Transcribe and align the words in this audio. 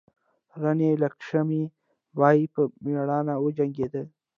راني 0.61 0.89
لکشمي 1.01 1.63
بای 2.17 2.39
په 2.53 2.61
میړانه 2.83 3.33
وجنګیده. 3.39 4.03